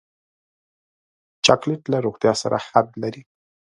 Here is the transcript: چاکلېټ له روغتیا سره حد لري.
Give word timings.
چاکلېټ 1.45 1.81
له 1.91 1.97
روغتیا 2.05 2.33
سره 2.41 2.57
حد 2.69 2.87
لري. 3.01 3.21